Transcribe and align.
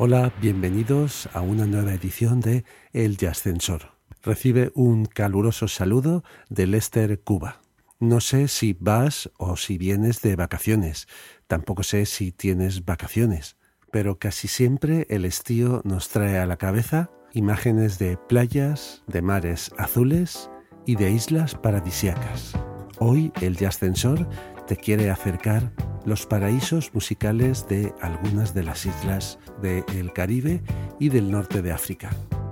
Hola, 0.00 0.32
bienvenidos 0.40 1.28
a 1.32 1.40
una 1.40 1.66
nueva 1.66 1.92
edición 1.92 2.38
de 2.38 2.64
El 2.92 3.18
Ascensor. 3.28 3.96
Recibe 4.22 4.70
un 4.76 5.06
caluroso 5.06 5.66
saludo 5.66 6.22
de 6.48 6.68
Lester, 6.68 7.18
Cuba. 7.18 7.62
No 7.98 8.20
sé 8.20 8.46
si 8.46 8.76
vas 8.78 9.28
o 9.38 9.56
si 9.56 9.76
vienes 9.76 10.22
de 10.22 10.36
vacaciones, 10.36 11.08
tampoco 11.48 11.82
sé 11.82 12.06
si 12.06 12.30
tienes 12.30 12.84
vacaciones, 12.84 13.56
pero 13.90 14.20
casi 14.20 14.46
siempre 14.46 15.04
el 15.10 15.24
estío 15.24 15.82
nos 15.84 16.10
trae 16.10 16.38
a 16.38 16.46
la 16.46 16.58
cabeza 16.58 17.10
imágenes 17.32 17.98
de 17.98 18.16
playas, 18.16 19.02
de 19.08 19.20
mares 19.20 19.72
azules 19.78 20.48
y 20.86 20.94
de 20.94 21.10
islas 21.10 21.56
paradisiacas. 21.56 22.52
Hoy 23.00 23.32
el 23.40 23.56
Ascensor 23.66 24.28
te 24.68 24.76
quiere 24.76 25.10
acercar 25.10 25.72
los 26.04 26.26
paraísos 26.26 26.94
musicales 26.94 27.66
de 27.68 27.92
algunas 28.02 28.54
de 28.54 28.62
las 28.62 28.86
islas 28.86 29.40
del 29.62 30.12
Caribe 30.12 30.62
y 31.00 31.08
del 31.08 31.28
norte 31.30 31.62
de 31.62 31.72
África. 31.72 32.10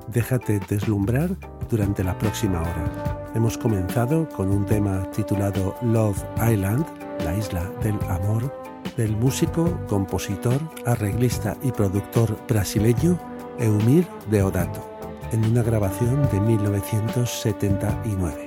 Déjate 0.09 0.59
deslumbrar 0.69 1.37
durante 1.69 2.03
la 2.03 2.17
próxima 2.19 2.63
hora. 2.63 3.31
Hemos 3.35 3.59
comenzado 3.59 4.27
con 4.31 4.51
un 4.51 4.65
tema 4.65 5.11
titulado 5.11 5.77
Love 5.83 6.25
Island, 6.51 6.87
la 7.23 7.37
isla 7.37 7.71
del 7.83 7.99
amor, 8.09 8.51
del 8.97 9.15
músico, 9.15 9.79
compositor, 9.87 10.59
arreglista 10.87 11.59
y 11.63 11.71
productor 11.71 12.35
brasileño 12.49 13.21
Eumir 13.59 14.09
Deodato, 14.31 14.89
en 15.33 15.45
una 15.45 15.63
grabación 15.63 16.27
de 16.31 16.41
1979. 16.41 18.46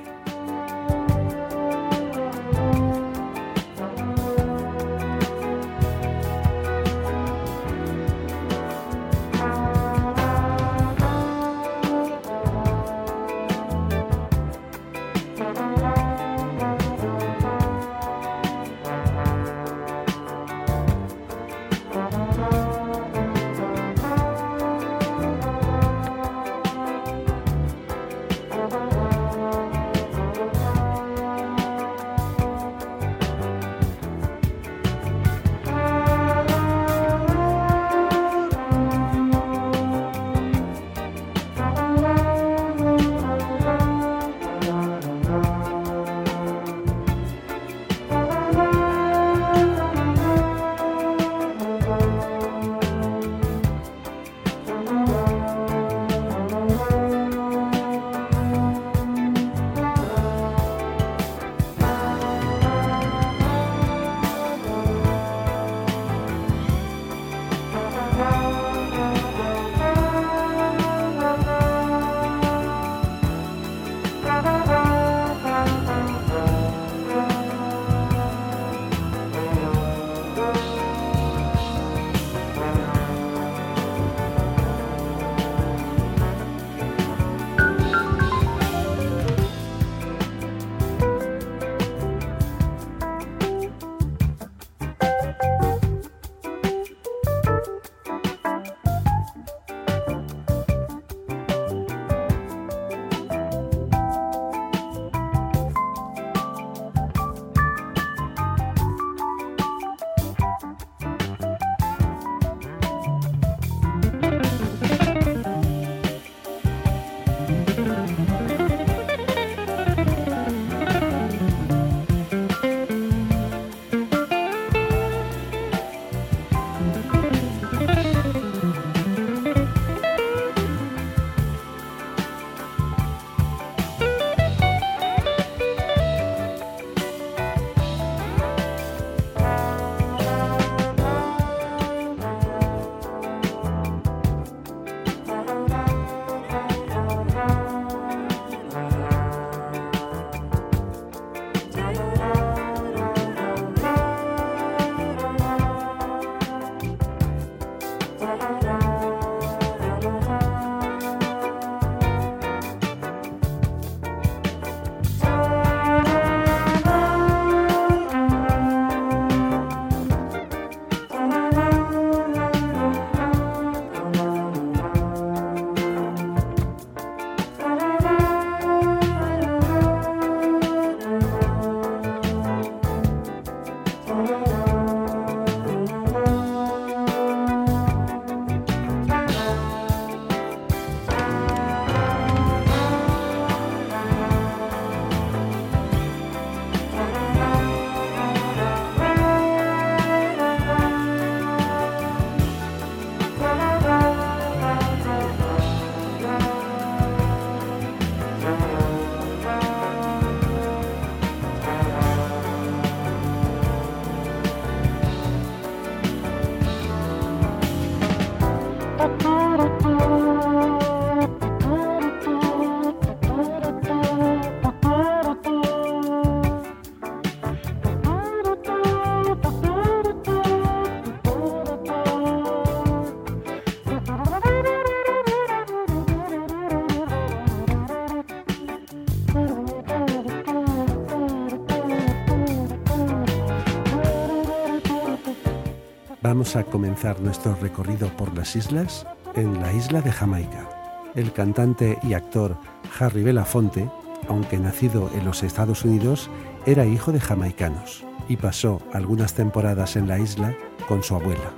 Vamos 246.21 246.57
a 246.57 246.65
comenzar 246.65 247.21
nuestro 247.21 247.55
recorrido 247.55 248.09
por 248.17 248.35
las 248.35 248.53
islas 248.57 249.07
en 249.35 249.61
la 249.61 249.71
isla 249.71 250.01
de 250.01 250.11
Jamaica. 250.11 250.67
El 251.15 251.31
cantante 251.31 251.97
y 252.03 252.13
actor 252.13 252.57
Harry 252.99 253.23
Belafonte, 253.23 253.89
aunque 254.27 254.59
nacido 254.59 255.09
en 255.15 255.23
los 255.23 255.43
Estados 255.43 255.85
Unidos, 255.85 256.29
era 256.65 256.85
hijo 256.85 257.13
de 257.13 257.21
jamaicanos 257.21 258.03
y 258.27 258.35
pasó 258.35 258.81
algunas 258.91 259.33
temporadas 259.33 259.95
en 259.95 260.09
la 260.09 260.19
isla 260.19 260.53
con 260.89 261.03
su 261.03 261.15
abuela. 261.15 261.53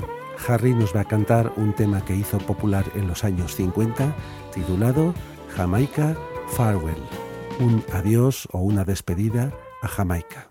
Harry 0.48 0.76
nos 0.76 0.96
va 0.96 1.02
a 1.02 1.06
cantar 1.06 1.52
un 1.58 1.74
tema 1.74 2.06
que 2.06 2.16
hizo 2.16 2.38
popular 2.38 2.86
en 2.94 3.08
los 3.08 3.24
años 3.24 3.56
50, 3.56 4.16
titulado 4.54 5.16
Jamaica 5.56 6.16
Farewell, 6.50 7.02
un 7.60 7.84
adiós 7.94 8.48
o 8.52 8.60
una 8.60 8.86
despedida 8.86 9.52
a 9.82 9.88
Jamaica. 9.88 10.51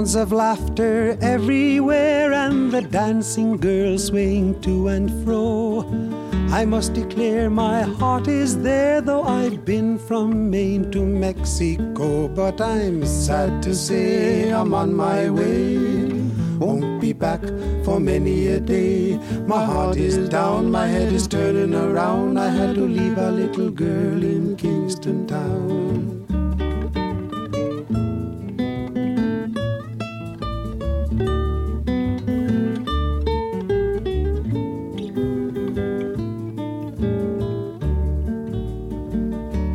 Sounds 0.00 0.14
of 0.14 0.32
laughter 0.32 1.18
everywhere, 1.20 2.32
and 2.32 2.72
the 2.72 2.80
dancing 2.80 3.58
girls 3.58 4.06
swaying 4.06 4.58
to 4.62 4.88
and 4.88 5.10
fro. 5.22 5.84
I 6.50 6.64
must 6.64 6.94
declare 6.94 7.50
my 7.50 7.82
heart 7.82 8.26
is 8.26 8.62
there, 8.62 9.02
though 9.02 9.24
I've 9.24 9.66
been 9.66 9.98
from 9.98 10.48
Maine 10.48 10.90
to 10.92 11.04
Mexico. 11.04 12.28
But 12.28 12.62
I'm 12.62 13.04
sad 13.04 13.62
to 13.64 13.74
say 13.74 14.50
I'm 14.50 14.72
on 14.72 14.94
my 14.94 15.28
way. 15.28 15.76
Won't 16.58 16.98
be 16.98 17.12
back 17.12 17.42
for 17.84 18.00
many 18.00 18.46
a 18.46 18.58
day. 18.58 19.18
My 19.46 19.62
heart 19.66 19.98
is 19.98 20.30
down, 20.30 20.70
my 20.70 20.86
head 20.86 21.12
is 21.12 21.28
turning 21.28 21.74
around. 21.74 22.38
I 22.38 22.48
had 22.48 22.74
to 22.76 22.86
leave 22.86 23.18
a 23.18 23.30
little 23.30 23.68
girl 23.68 24.22
in 24.24 24.56
Kingston 24.56 25.26
Town. 25.26 25.99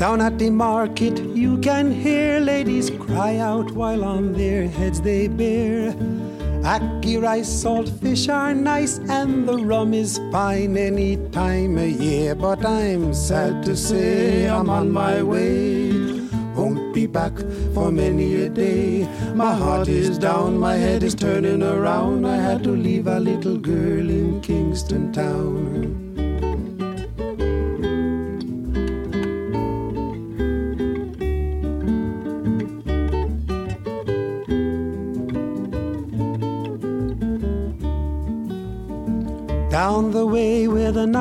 Down 0.05 0.21
at 0.21 0.37
the 0.37 0.51
market, 0.51 1.17
you 1.35 1.57
can 1.57 1.89
hear 1.91 2.39
ladies 2.39 2.91
cry 2.91 3.37
out 3.37 3.71
while 3.71 4.03
on 4.03 4.33
their 4.33 4.67
heads 4.67 5.01
they 5.01 5.27
bear. 5.27 5.93
Ackee 6.73 7.19
rice, 7.19 7.49
salt 7.49 7.89
fish 7.89 8.29
are 8.29 8.53
nice, 8.53 8.99
and 9.09 9.49
the 9.49 9.57
rum 9.57 9.95
is 9.95 10.19
fine 10.31 10.77
any 10.77 11.17
time 11.31 11.79
of 11.79 11.89
year. 11.89 12.35
But 12.35 12.63
I'm 12.63 13.15
sad 13.15 13.63
to 13.65 13.75
say 13.75 14.47
I'm 14.47 14.69
on 14.69 14.91
my 14.91 15.23
way. 15.23 15.89
Won't 16.53 16.93
be 16.93 17.07
back 17.07 17.33
for 17.73 17.91
many 17.91 18.43
a 18.43 18.49
day. 18.49 19.09
My 19.33 19.55
heart 19.55 19.87
is 19.87 20.19
down, 20.19 20.59
my 20.59 20.75
head 20.75 21.01
is 21.01 21.15
turning 21.15 21.63
around. 21.63 22.27
I 22.27 22.35
had 22.35 22.63
to 22.65 22.69
leave 22.69 23.07
a 23.07 23.19
little 23.19 23.57
girl 23.57 24.07
in 24.07 24.39
Kingston 24.41 25.11
Town. 25.11 26.04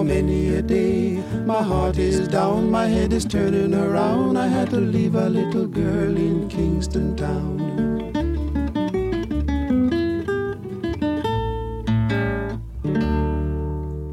many 0.00 0.56
a 0.56 0.62
day. 0.62 1.22
My 1.44 1.62
heart 1.62 1.98
is 1.98 2.28
down, 2.28 2.70
my 2.70 2.88
head 2.88 3.12
is 3.12 3.26
turning 3.26 3.74
around. 3.74 4.38
I 4.38 4.48
had 4.48 4.70
to 4.70 4.80
leave 4.80 5.14
a 5.14 5.28
little 5.28 5.66
girl 5.66 6.16
in 6.16 6.48
Kingston 6.48 7.14
Town. 7.16 7.60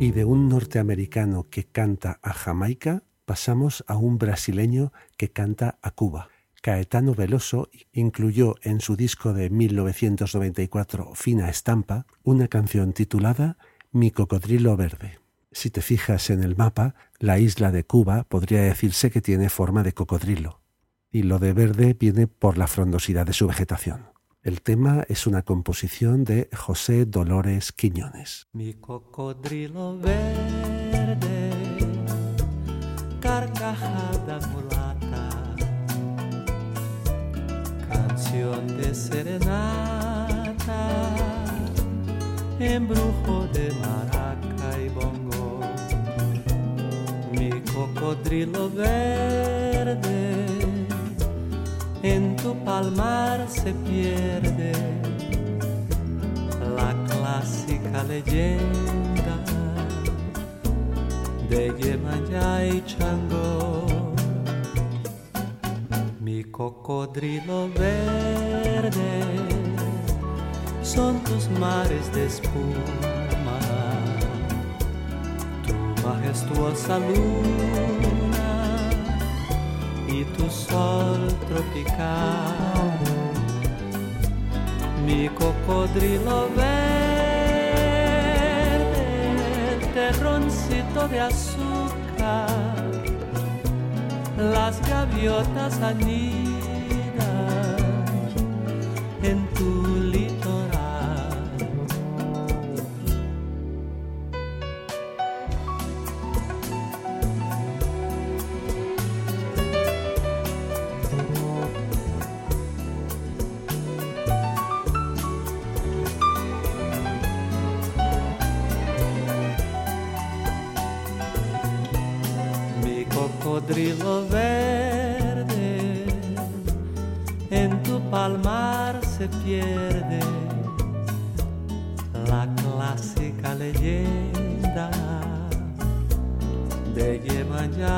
Y 0.01 0.11
de 0.11 0.25
un 0.25 0.49
norteamericano 0.49 1.47
que 1.49 1.65
canta 1.65 2.19
a 2.23 2.33
Jamaica, 2.33 3.03
pasamos 3.25 3.83
a 3.87 3.95
un 3.95 4.17
brasileño 4.17 4.91
que 5.17 5.29
canta 5.29 5.77
a 5.81 5.91
Cuba. 5.91 6.29
Caetano 6.61 7.13
Veloso 7.13 7.69
incluyó 7.93 8.55
en 8.63 8.81
su 8.81 8.95
disco 8.95 9.33
de 9.33 9.49
1994 9.49 11.11
Fina 11.15 11.49
Estampa 11.49 12.05
una 12.23 12.47
canción 12.47 12.93
titulada 12.93 13.57
Mi 13.91 14.11
cocodrilo 14.11 14.75
verde. 14.75 15.18
Si 15.51 15.71
te 15.71 15.81
fijas 15.81 16.29
en 16.29 16.43
el 16.43 16.55
mapa, 16.55 16.93
la 17.17 17.39
isla 17.39 17.71
de 17.71 17.83
Cuba 17.83 18.23
podría 18.23 18.61
decirse 18.61 19.09
que 19.09 19.21
tiene 19.21 19.49
forma 19.49 19.81
de 19.81 19.93
cocodrilo, 19.93 20.61
y 21.11 21.23
lo 21.23 21.39
de 21.39 21.53
verde 21.53 21.95
viene 21.99 22.27
por 22.27 22.57
la 22.57 22.67
frondosidad 22.67 23.25
de 23.25 23.33
su 23.33 23.47
vegetación. 23.47 24.09
El 24.43 24.61
tema 24.61 25.03
es 25.09 25.25
una 25.25 25.41
composición 25.41 26.23
de 26.23 26.49
José 26.55 27.05
Dolores 27.05 27.71
Quiñones. 27.71 28.47
Mi 28.53 28.75
cocodrilo 28.75 29.97
verde, 29.97 31.49
carcajada 33.19 34.39
mulata, 34.49 35.55
canción 37.89 38.77
de 38.77 38.93
serenata, 38.93 40.55
embrujo 42.59 43.47
de 43.51 43.71
maraca 43.81 44.18
cocodrilo 47.79 48.69
verde 48.69 50.45
en 52.03 52.35
tu 52.35 52.53
palmar 52.65 53.47
se 53.47 53.71
pierde 53.87 54.73
la 56.75 56.91
clásica 57.07 58.03
leyenda 58.03 59.35
de 61.49 61.73
Yemayá 61.79 62.67
y 62.67 62.83
Chango. 62.85 63.85
Mi 66.19 66.43
cocodrilo 66.43 67.69
verde 67.69 69.21
son 70.83 71.23
tus 71.23 71.49
mares 71.61 72.13
de 72.13 72.25
espuma, 72.25 73.08
majestuosa 76.09 76.97
luna 76.99 78.51
y 80.07 80.23
tu 80.35 80.49
sol 80.49 81.21
tropical. 81.47 82.97
Mi 85.05 85.29
cocodrilo 85.29 86.49
verde, 86.55 87.89
terroncito 89.93 91.07
de 91.07 91.19
azúcar, 91.19 92.49
las 94.37 94.75
gaviotas 94.89 95.81
anidan 95.81 96.48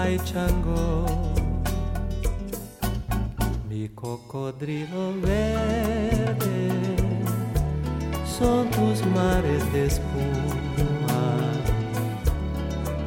Yemaya 0.01 0.09
y 0.09 0.17
Chango. 0.19 1.05
Mi 3.69 3.89
cocodrilo 3.89 5.13
verde 5.21 6.69
son 8.25 8.69
tus 8.69 9.05
mares 9.07 9.71
de 9.73 9.85
espuma 9.85 11.23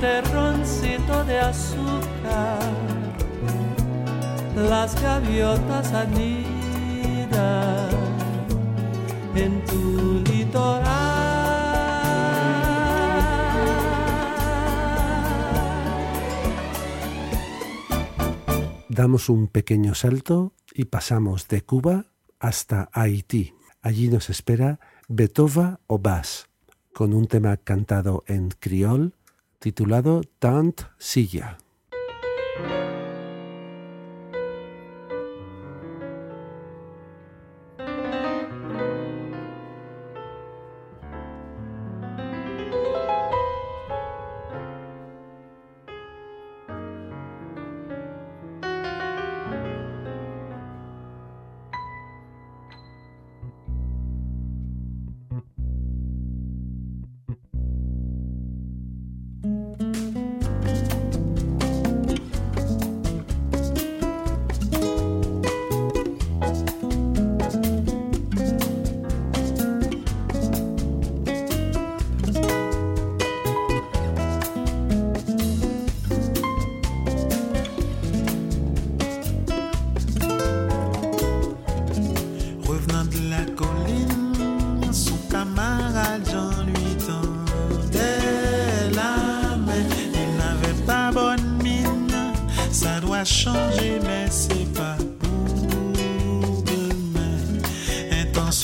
terroncito 0.00 1.24
de 1.24 1.38
azúcar, 1.40 1.95
las 4.56 5.00
gaviotas 5.00 5.92
anidan 5.92 7.90
en 9.34 9.64
tu 9.66 10.24
litoral. 10.24 10.86
Damos 18.88 19.28
un 19.28 19.46
pequeño 19.48 19.94
salto 19.94 20.54
y 20.72 20.86
pasamos 20.86 21.48
de 21.48 21.60
Cuba 21.60 22.06
hasta 22.40 22.88
Haití. 22.92 23.52
Allí 23.82 24.08
nos 24.08 24.30
espera 24.30 24.80
Betova 25.06 25.80
o 25.86 25.98
Bass, 25.98 26.48
con 26.94 27.12
un 27.12 27.26
tema 27.26 27.58
cantado 27.58 28.24
en 28.26 28.48
criol 28.48 29.14
titulado 29.58 30.22
Tant 30.38 30.80
Silla. 30.98 31.58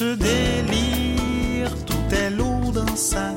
Intense 0.02 0.18
délire, 0.18 1.70
tout 1.86 2.14
est 2.14 2.30
lourd 2.30 2.72
dans 2.72 2.96
sa 2.96 3.32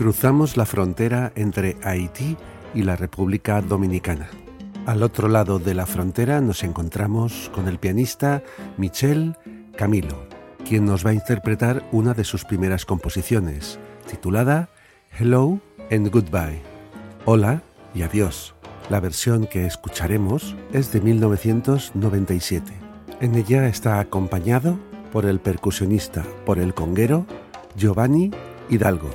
Cruzamos 0.00 0.56
la 0.56 0.64
frontera 0.64 1.30
entre 1.34 1.76
Haití 1.82 2.38
y 2.74 2.84
la 2.84 2.96
República 2.96 3.60
Dominicana. 3.60 4.30
Al 4.86 5.02
otro 5.02 5.28
lado 5.28 5.58
de 5.58 5.74
la 5.74 5.84
frontera 5.84 6.40
nos 6.40 6.64
encontramos 6.64 7.50
con 7.54 7.68
el 7.68 7.78
pianista 7.78 8.42
Michel 8.78 9.36
Camilo, 9.76 10.26
quien 10.66 10.86
nos 10.86 11.04
va 11.04 11.10
a 11.10 11.12
interpretar 11.12 11.86
una 11.92 12.14
de 12.14 12.24
sus 12.24 12.46
primeras 12.46 12.86
composiciones, 12.86 13.78
titulada 14.08 14.70
Hello 15.18 15.60
and 15.90 16.08
Goodbye. 16.08 16.62
Hola 17.26 17.62
y 17.94 18.00
adiós. 18.00 18.54
La 18.88 19.00
versión 19.00 19.46
que 19.46 19.66
escucharemos 19.66 20.56
es 20.72 20.92
de 20.92 21.02
1997. 21.02 22.72
En 23.20 23.34
ella 23.34 23.68
está 23.68 24.00
acompañado 24.00 24.78
por 25.12 25.26
el 25.26 25.40
percusionista, 25.40 26.24
por 26.46 26.58
el 26.58 26.72
conguero 26.72 27.26
Giovanni 27.76 28.30
Hidalgo, 28.70 29.10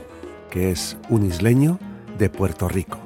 que 0.55 0.71
es 0.71 0.97
un 1.09 1.25
isleño 1.25 1.77
de 2.17 2.29
Puerto 2.29 2.69
Rico. 2.69 3.04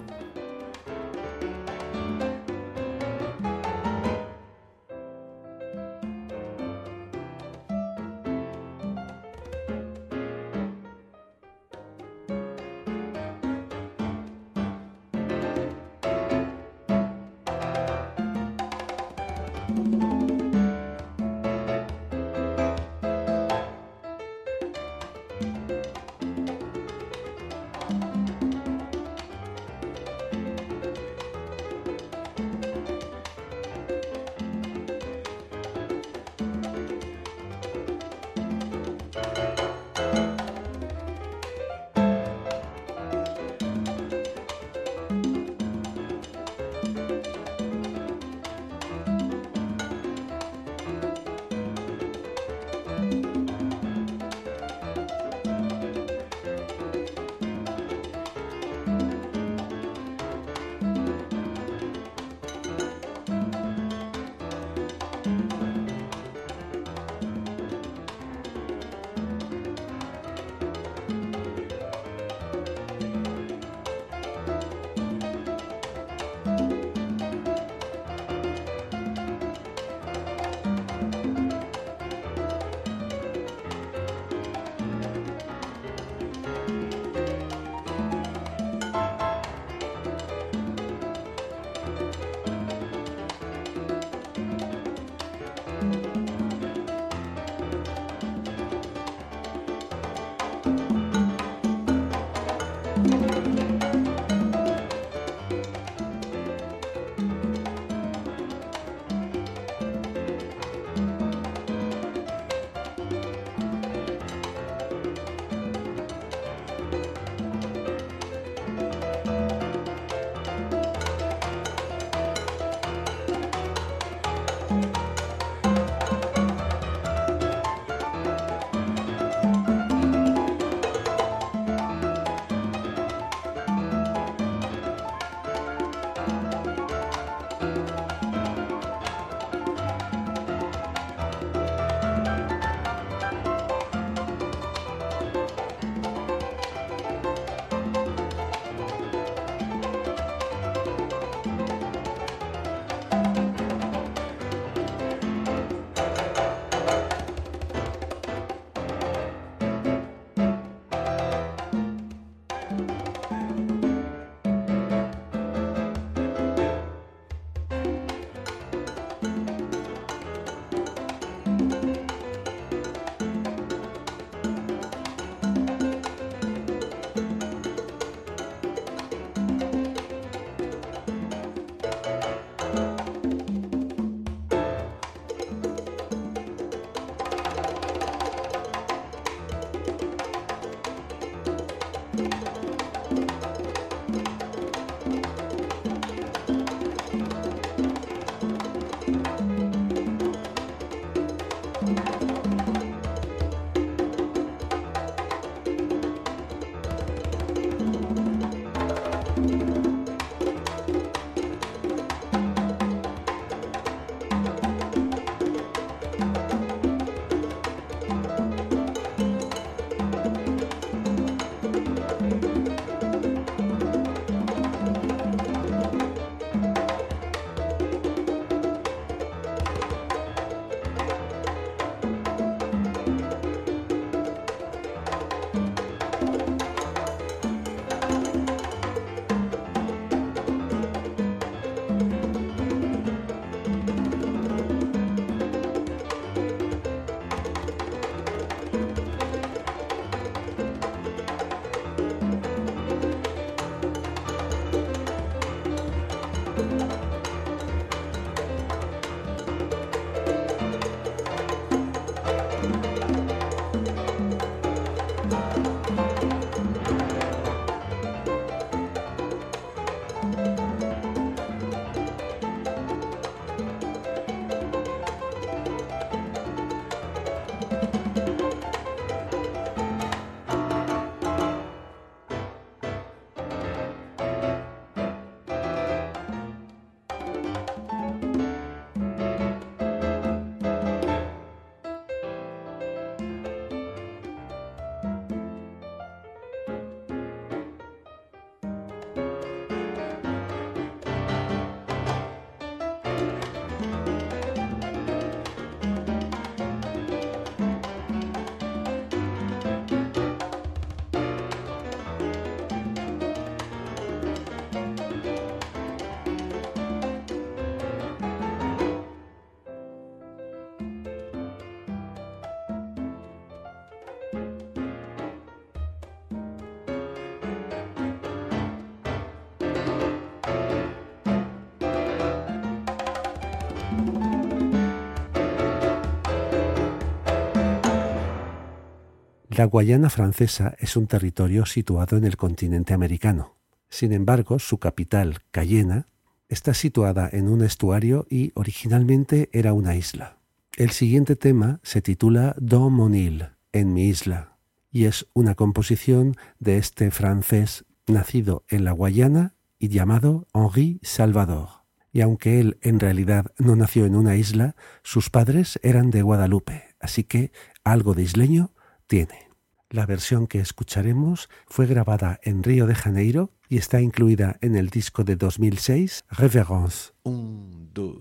La 339.50 339.66
Guayana 339.66 340.12
francesa 340.12 340.76
es 340.78 340.96
un 340.96 341.08
territorio 341.08 341.66
situado 341.66 342.18
en 342.18 342.24
el 342.24 342.38
continente 342.38 342.94
americano. 342.94 343.56
Sin 343.90 344.14
embargo, 344.14 344.60
su 344.60 344.78
capital, 344.78 345.40
Cayena, 345.50 346.06
está 346.50 346.76
situada 346.76 347.28
en 347.32 347.50
un 347.50 347.64
estuario 347.64 348.28
y 348.30 348.52
originalmente 348.54 349.50
era 349.52 349.74
una 349.74 349.96
isla. 349.96 350.38
El 350.78 350.92
siguiente 350.92 351.36
tema 351.36 351.80
se 351.82 352.04
titula 352.04 352.56
Don 352.60 352.94
mon 352.94 353.16
île, 353.16 353.50
en 353.74 353.92
mi 353.92 354.08
isla, 354.08 354.56
y 354.92 355.06
es 355.06 355.26
una 355.34 355.56
composición 355.56 356.36
de 356.60 356.78
este 356.78 357.10
francés 357.10 357.86
nacido 358.06 358.66
en 358.68 358.84
la 358.84 358.92
Guayana 358.92 359.56
y 359.80 359.88
llamado 359.88 360.48
Henri 360.54 361.00
Salvador. 361.02 361.70
Y 362.12 362.22
aunque 362.22 362.60
él 362.60 362.78
en 362.82 363.00
realidad 363.00 363.52
no 363.58 363.76
nació 363.76 364.06
en 364.06 364.16
una 364.16 364.36
isla, 364.36 364.76
sus 365.02 365.32
padres 365.32 365.80
eran 365.82 366.12
de 366.12 366.22
Guadalupe, 366.22 366.84
así 367.00 367.24
que 367.24 367.52
algo 367.84 368.14
de 368.14 368.22
isleño 368.22 368.72
tiene. 369.10 369.50
La 369.90 370.06
versión 370.06 370.46
que 370.48 370.60
escucharemos 370.60 371.50
fue 371.68 371.88
grabada 371.88 372.40
en 372.44 372.64
Río 372.64 372.86
de 372.86 372.94
Janeiro 372.94 373.52
y 373.68 373.78
está 373.78 374.00
incluida 374.00 374.58
en 374.62 374.76
el 374.76 374.90
disco 374.90 375.24
de 375.24 375.36
2006 375.36 376.26
Reverence. 376.30 377.12
Un, 377.24 377.90
dos. 377.92 378.18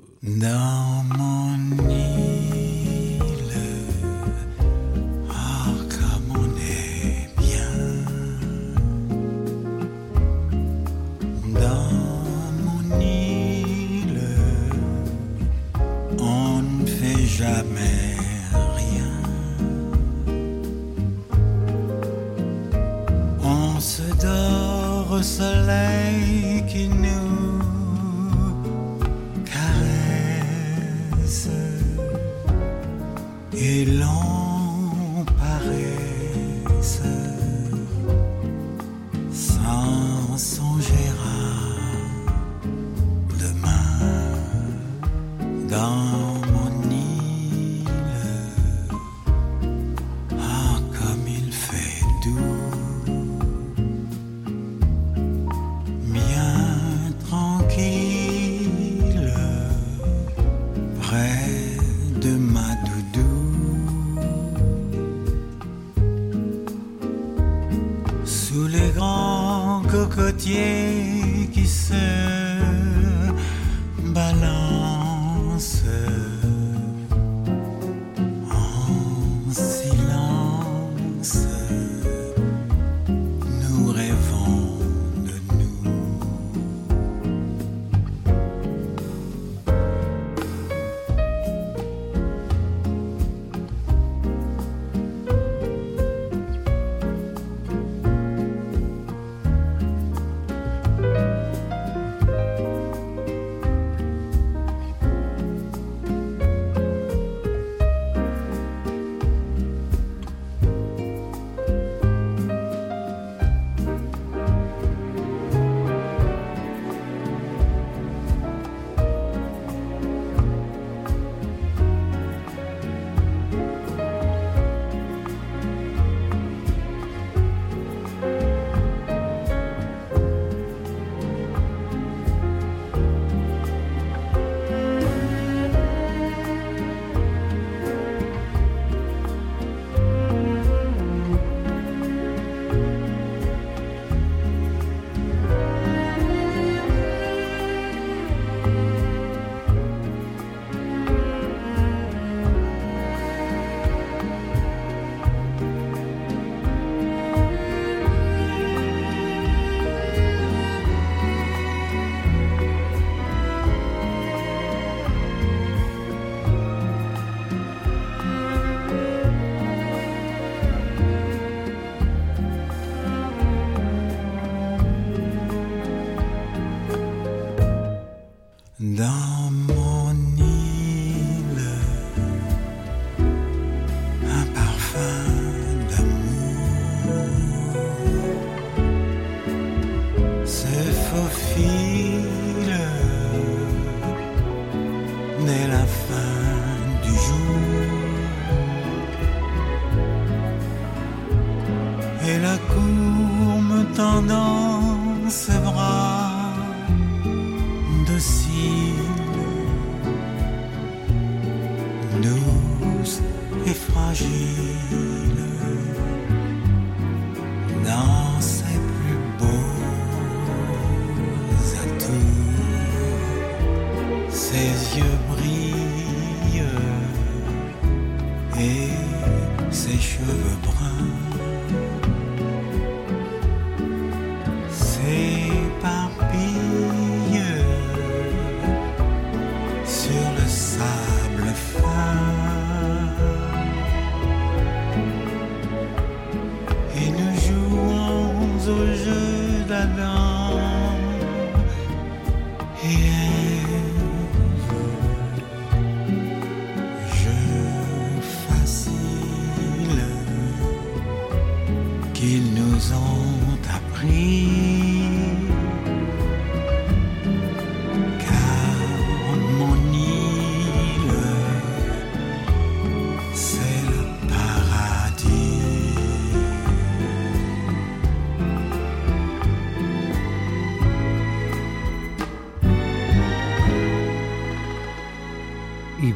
Au 25.19 25.23
soleil 25.23 26.38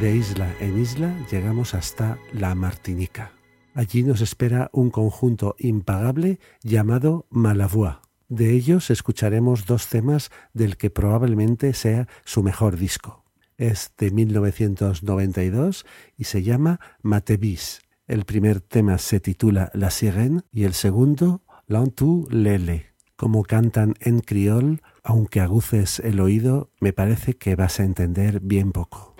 de 0.03 0.17
isla 0.17 0.53
en 0.59 0.81
isla 0.81 1.15
llegamos 1.31 1.75
hasta 1.75 2.19
la 2.33 2.57
Martinica. 2.57 3.31
Allí 3.73 4.03
nos 4.03 4.21
espera 4.21 4.69
un 4.73 4.91
conjunto 4.91 5.55
impagable 5.61 6.41
llamado 6.65 7.27
Malavoie. 7.31 8.01
De 8.29 8.51
ellos 8.51 8.91
escucharemos 8.91 9.65
dos 9.65 9.87
temas 9.87 10.33
del 10.55 10.77
que 10.77 10.91
probablemente 10.91 11.73
sea 11.73 12.09
su 12.25 12.43
mejor 12.43 12.79
disco. 12.79 13.25
Es 13.59 13.93
de 13.97 14.11
1992 14.11 15.87
y 16.17 16.25
se 16.25 16.43
llama 16.43 16.81
Matevis. 17.03 17.81
El 18.09 18.25
primer 18.25 18.61
tema 18.61 18.99
se 18.99 19.21
titula 19.21 19.71
La 19.73 19.91
Sirène 19.91 20.43
y 20.51 20.65
el 20.65 20.75
segundo 20.75 21.45
L'Antou 21.69 22.27
Lele. 22.29 22.87
Como 23.15 23.45
cantan 23.45 23.95
en 24.01 24.19
criol, 24.19 24.83
aunque 25.05 25.39
aguces 25.39 26.01
el 26.01 26.19
oído, 26.19 26.73
me 26.81 26.93
parece 26.93 27.35
que 27.35 27.55
vas 27.55 27.79
a 27.79 27.85
entender 27.85 28.41
bien 28.41 28.73
poco. 28.73 29.15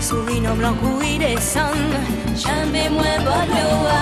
Sourino 0.00 0.54
blanc 0.54 0.76
y 1.02 1.18
descend, 1.18 1.76
jamais 2.34 2.88
moins 2.88 3.18
bonne 3.18 3.52
loi. 3.52 4.00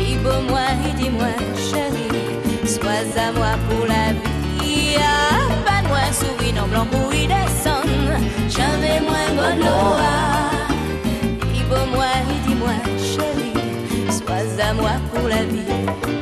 Et 0.00 0.16
beau 0.18 0.40
moi, 0.48 0.60
et 0.86 0.94
dis-moi, 1.02 1.34
chérie, 1.56 2.66
sois 2.66 3.20
à 3.20 3.32
moi 3.32 3.58
pour 3.68 3.86
la 3.86 4.12
vie. 4.12 4.96
Ah, 4.98 5.48
pas 5.66 5.88
moins 5.88 6.12
Sourino 6.12 6.64
blanc 6.66 6.86
y 7.12 7.26
descend, 7.26 7.88
jamais 8.48 9.00
moins 9.00 9.34
bonne 9.34 9.60
loi. 9.60 10.12
Et 11.54 11.64
beau 11.64 11.84
moi, 11.92 12.06
et 12.30 12.48
dis-moi, 12.48 12.76
chérie, 12.98 14.12
sois 14.12 14.64
à 14.64 14.72
moi 14.74 14.92
pour 15.12 15.28
la 15.28 15.42
vie. 15.44 16.21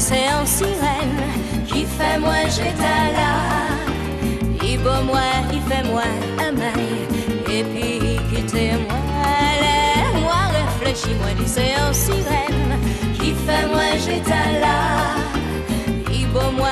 C'est 0.00 0.32
en 0.32 0.46
sirène 0.46 1.22
qui 1.66 1.84
fait 1.84 2.18
moi 2.18 2.44
j'étais 2.48 3.12
là. 3.18 3.32
Il 4.62 4.78
beau 4.78 5.02
moi, 5.04 5.20
il 5.52 5.60
fait 5.62 5.84
moi 5.88 6.02
un 6.38 6.52
mail 6.52 7.08
et 7.50 7.64
puis 7.64 8.18
quittez 8.30 8.72
moi. 8.88 8.98
Moi 10.20 10.40
réfléchis 10.56 11.14
moi 11.20 11.28
c'est 11.46 11.74
en 11.80 11.92
sirène 11.92 12.78
qui 13.14 13.34
fait 13.34 13.66
moi 13.66 13.96
j'étais 14.04 14.60
là. 14.60 15.16
Il 16.12 16.26
beau 16.28 16.50
moi, 16.56 16.70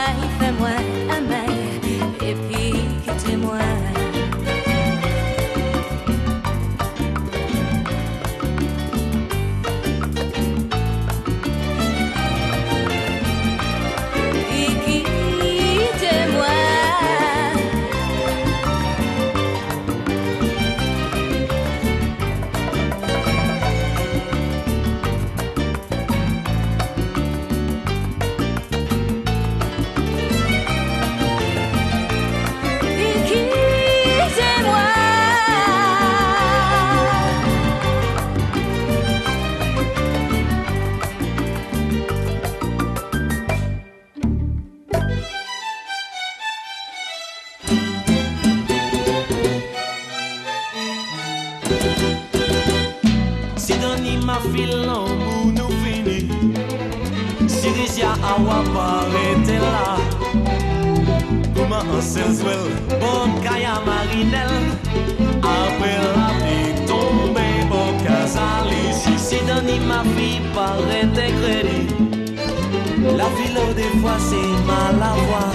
La 73.16 73.24
philo 73.36 73.72
des 73.74 73.98
fois 74.00 74.16
c'est 74.18 74.64
mal 74.66 75.02
à 75.02 75.14
voir. 75.26 75.52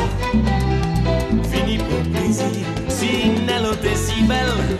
Fini 1.49 1.77
pour 1.77 2.01
plaisir 2.11 2.45
Si 2.89 3.31
elle 3.47 3.65
était 3.73 3.95
si 3.95 4.23
belle. 4.23 4.77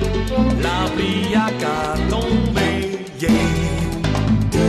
La 0.62 0.90
pluie 0.96 1.36
a 1.36 1.50
qu'à 1.60 1.94
tomber 2.10 3.00
yeah. 3.22 3.30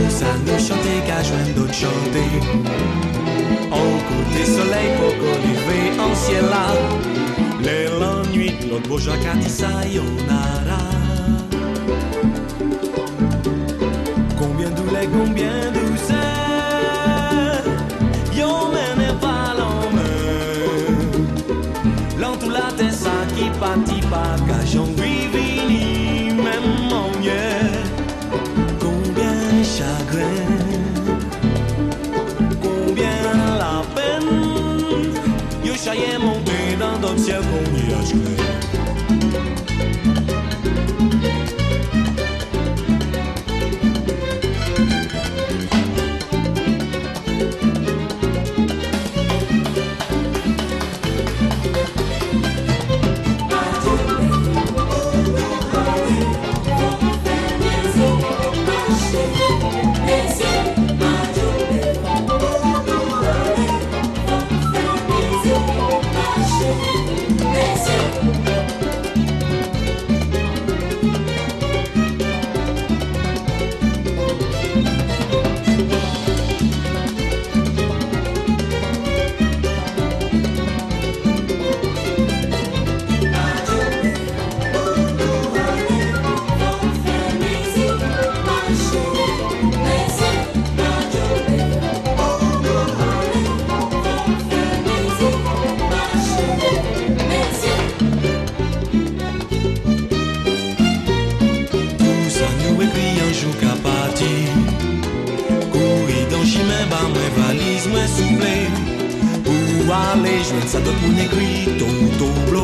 Ça 0.08 0.26
nous 0.44 0.58
chantait 0.58 1.02
qu'à 1.06 1.22
joindre 1.22 1.54
d'autres 1.56 1.74
chanter. 1.74 2.30
Au 3.72 3.88
côté 4.08 4.44
soleil 4.44 4.90
pour 4.98 5.14
lever 5.44 6.00
en 6.00 6.14
ciel 6.14 6.44
là. 6.44 6.66
La 7.64 8.30
nuit 8.30 8.52
l'autre 8.70 8.88
beau 8.88 8.98
Jacques 8.98 9.26
a 9.32 9.36
dit 9.36 9.50
sayonara 9.50 10.78
much 38.14 38.24
good. 38.38 38.55
Ça 110.66 110.80
donne 110.80 110.96
mon 111.02 111.16
écrit 111.16 111.78
ton 111.78 111.86
tableau 112.18 112.55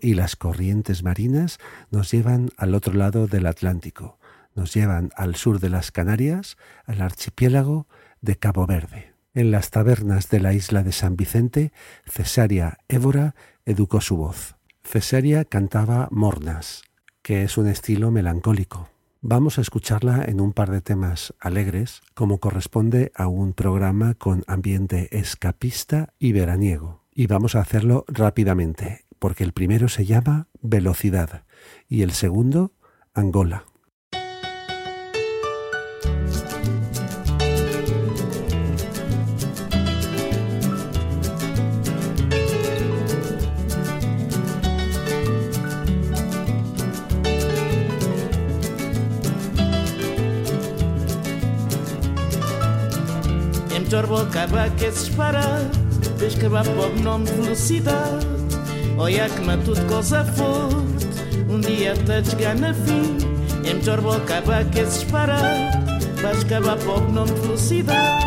y 0.00 0.14
las 0.14 0.36
corrientes 0.36 1.02
marinas 1.02 1.58
nos 1.90 2.10
llevan 2.10 2.50
al 2.56 2.74
otro 2.74 2.94
lado 2.94 3.26
del 3.26 3.46
Atlántico, 3.46 4.18
nos 4.54 4.72
llevan 4.74 5.10
al 5.16 5.34
sur 5.36 5.60
de 5.60 5.70
las 5.70 5.92
Canarias, 5.92 6.56
al 6.86 7.00
archipiélago 7.02 7.86
de 8.20 8.36
Cabo 8.36 8.66
Verde. 8.66 9.12
En 9.34 9.50
las 9.50 9.70
tabernas 9.70 10.30
de 10.30 10.40
la 10.40 10.54
isla 10.54 10.82
de 10.82 10.92
San 10.92 11.16
Vicente, 11.16 11.72
Cesaria 12.06 12.78
Évora 12.88 13.34
educó 13.66 14.00
su 14.00 14.16
voz. 14.16 14.56
Cesaria 14.82 15.44
cantaba 15.44 16.08
mornas, 16.10 16.82
que 17.22 17.42
es 17.42 17.58
un 17.58 17.68
estilo 17.68 18.10
melancólico. 18.10 18.88
Vamos 19.20 19.58
a 19.58 19.60
escucharla 19.60 20.24
en 20.24 20.40
un 20.40 20.52
par 20.52 20.70
de 20.70 20.80
temas 20.80 21.34
alegres, 21.40 22.00
como 22.14 22.38
corresponde 22.38 23.12
a 23.14 23.26
un 23.26 23.52
programa 23.52 24.14
con 24.14 24.44
ambiente 24.46 25.08
escapista 25.18 26.14
y 26.18 26.32
veraniego. 26.32 27.02
Y 27.12 27.26
vamos 27.26 27.56
a 27.56 27.60
hacerlo 27.60 28.04
rápidamente, 28.08 29.05
porque 29.26 29.42
el 29.42 29.52
primero 29.52 29.88
se 29.88 30.06
llama 30.06 30.46
Velocidad 30.62 31.42
y 31.88 32.02
el 32.02 32.12
segundo 32.12 32.74
Angola. 33.12 33.64
Torbo 53.90 54.18
acaba 54.18 54.68
que 54.76 54.90
se 54.90 55.04
espera 55.08 55.60
Desde 56.18 56.40
que 56.40 56.48
vai 56.48 56.64
para 56.64 56.80
o 56.80 57.02
nome 57.02 57.30
velocidade 57.30 58.45
Olha 58.98 59.28
que 59.28 59.40
na 59.42 59.56
tudo 59.58 59.80
coisa 59.86 60.24
forte. 60.24 61.06
Um 61.48 61.60
dia 61.60 61.94
te 61.94 62.30
chegar 62.30 62.54
na 62.54 62.72
fim. 62.72 63.18
Em 63.64 63.78
torbo 63.80 64.12
acaba 64.12 64.64
que 64.64 64.86
se 64.86 64.98
espera 64.98 65.36
Vais 66.22 66.42
acabar 66.42 66.76
para 66.76 66.92
o 66.92 67.12
nome 67.12 67.32
velocidade 67.32 68.26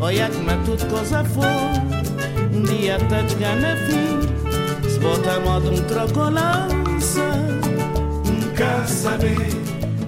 Olha 0.00 0.28
que 0.28 0.38
na 0.38 0.56
tudo 0.58 0.86
coisa 0.88 1.24
forte. 1.24 2.56
Um 2.56 2.62
dia 2.62 2.98
te 2.98 3.32
chegar 3.32 3.56
na 3.56 3.76
fim. 3.76 4.88
Se 4.88 4.98
bota 5.00 5.32
a 5.32 5.40
modo 5.40 5.70
um 5.72 5.82
troco 5.84 6.30
lança. 6.30 7.30
Nunca 8.24 8.86
saber 8.86 9.50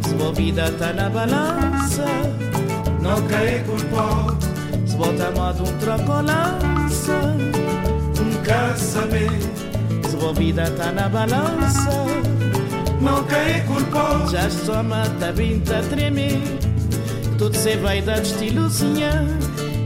Se 0.01 0.23
a 0.23 0.33
vida 0.33 0.71
tá 0.79 0.93
na 0.93 1.11
balança. 1.11 2.07
Não 3.01 3.21
cai 3.27 3.65
culpado 3.65 4.39
se 4.87 4.97
bota 4.97 5.27
a 5.27 5.31
modo 5.33 5.63
um 5.63 5.79
troco 5.79 6.13
lança. 6.23 7.37
Nunca 8.17 8.77
saber 8.77 9.31
Se 10.21 10.27
a 10.27 10.33
vida 10.33 10.71
tá 10.73 10.93
na 10.93 11.09
balança. 11.09 12.05
Não 13.01 13.25
cai 13.25 13.63
culpado 13.67 14.31
Já 14.31 14.51
só 14.51 14.83
mata 14.83 15.33
vinta 15.33 15.79
a 15.79 15.83
tremer. 15.83 16.43
Tudo 17.39 17.57
se 17.57 17.75
vai 17.77 18.03
dar 18.03 18.21
estilozinha 18.21 19.27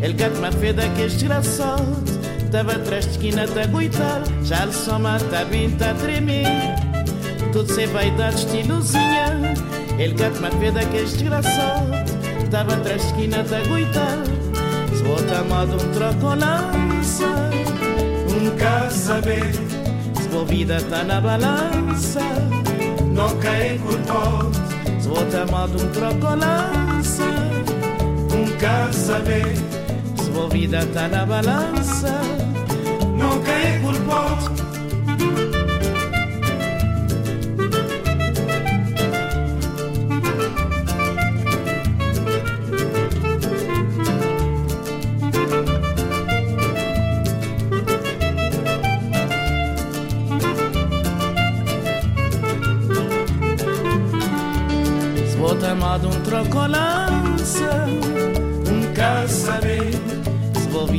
Ele 0.03 0.12
gato 0.14 0.39
uma 0.39 0.51
feda 0.51 0.89
que 0.89 1.03
é 1.03 1.07
desgraçado 1.07 2.03
Tava 2.51 2.72
atrás 2.72 3.05
de 3.05 3.12
esquina 3.12 3.47
da 3.47 3.68
coitar 3.68 4.22
Já 4.43 4.72
só 4.72 4.99
mata 4.99 5.45
vinta 5.45 5.91
a 5.91 5.95
tremer. 5.95 6.47
Tudo 7.53 7.72
se 7.72 7.87
vai 7.87 8.11
dar 8.11 8.35
estilozinha 8.35 9.55
Ele 9.97 10.14
gato 10.14 10.41
uma 10.41 10.51
pedra 10.51 10.85
que 10.85 10.97
é 10.97 11.03
desgraçado 11.03 11.93
Tava 12.51 12.74
atrás 12.74 13.03
da 13.03 13.09
esquina 13.09 13.45
da 13.45 13.61
guitar 13.61 14.18
Se 14.97 15.03
volta 15.05 15.39
amado 15.39 15.74
um 15.74 15.93
trocolança 15.93 17.51
Nunca 18.28 18.91
saber 18.91 19.73
Boa 20.35 20.47
vida 20.47 20.80
tá 20.91 21.05
na 21.05 21.20
balança. 21.20 22.18
Não 23.12 23.39
cai 23.39 23.78
culpado 23.78 24.51
Se 24.99 25.09
volta 25.09 25.43
amado 25.43 25.80
um 25.80 25.89
trocolança. 25.93 27.24
Nunca 28.32 28.93
saber 28.93 29.57
Se 30.16 30.30
boa 30.32 30.49
vida 30.49 30.85
tá 30.93 31.07
na 31.07 31.24
balança. 31.24 32.20
Não 33.16 33.41
cai 33.43 33.78
culpado 33.78 34.53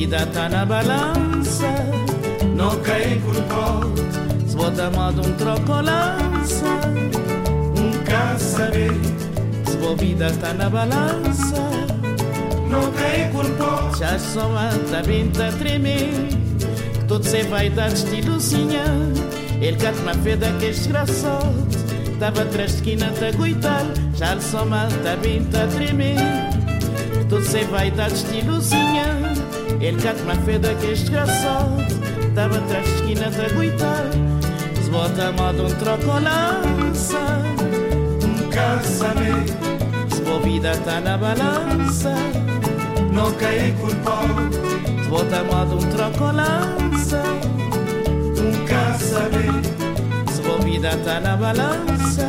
vida 0.06 0.24
tá 0.28 0.48
na 0.48 0.64
balança. 0.64 1.66
Não 2.56 2.80
cai 2.82 3.20
culpado 3.26 3.96
Se 4.48 4.56
boa 4.56 4.74
chamado 4.76 5.20
um 5.28 5.34
trocolança 5.34 6.80
Nunca 7.76 8.38
saber 8.38 8.94
Se 9.66 9.96
vida 9.98 10.32
tá 10.40 10.54
na 10.54 10.70
balança. 10.70 11.70
Não 12.70 12.92
cai 12.92 13.32
culpado 13.32 13.98
Já 13.98 14.20
só 14.20 14.48
tá 14.92 15.02
bem 15.02 15.32
tá 15.32 15.52
tremer. 15.58 16.30
Todo 17.08 17.26
se 17.26 17.42
vai 17.44 17.72
dar 17.72 17.92
estilozinha 17.92 18.84
Ele 19.60 19.76
cata 19.76 20.00
uma 20.02 20.14
feda 20.14 20.52
que 20.60 20.66
é 20.66 20.70
desgraçado 20.70 21.68
Tava 22.20 22.44
atrás 22.44 22.72
de 22.72 22.78
esquina 22.78 23.08
a 23.08 23.36
coitar 23.36 23.86
Já 24.14 24.40
soma, 24.40 24.88
tá 25.04 25.16
bem, 25.16 25.44
tá 25.46 25.68
tremer. 25.68 26.16
Tudo 27.28 27.44
sem 27.44 27.66
vaidade, 27.66 28.14
estilozinha 28.14 29.36
Ele 29.52 29.55
ele 29.80 30.02
cat 30.02 30.18
m-a 30.24 30.36
fe 30.46 30.58
d'aquest 30.58 31.10
grassot, 31.12 31.92
estava 32.28 32.60
esquina 32.80 33.28
a 33.28 33.50
guitar, 33.60 34.06
Se 34.82 34.90
bota 34.90 35.32
mod 35.34 35.60
Um 35.60 35.76
trocolança. 35.82 37.24
Un 38.24 38.50
casament, 38.50 39.52
sbovida 40.14 40.74
Se 40.74 41.14
a 41.14 41.18
balança, 41.18 42.16
não 43.12 43.32
caí 43.34 43.74
por 43.74 43.90
culpot, 43.90 44.54
Se 45.04 45.10
bota 45.10 45.44
mod 45.44 45.74
Um 45.74 45.90
trocolança. 45.90 47.22
Un 48.40 48.66
casament, 48.66 49.66
sbovida 50.32 50.98
Se 51.04 51.28
a 51.28 51.36
balança, 51.36 52.28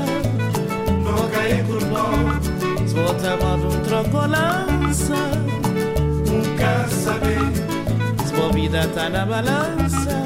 Não 1.05 1.28
no 1.28 1.62
por 1.64 1.78
culpot, 1.78 2.88
Se 2.88 2.94
bota 2.94 3.36
mod 3.36 3.64
un 3.64 3.82
trocolança 3.82 5.47
quer 6.67 6.89
saber. 6.89 7.39
Desmovida 8.17 8.89
tá 8.89 9.09
na 9.09 9.25
balança, 9.25 10.25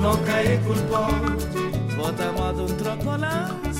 não 0.00 0.16
cai 0.24 0.58
culpado. 0.58 1.36
Bota 1.96 2.32
modo 2.32 2.62
um 2.62 2.76
trocolão. 2.76 3.71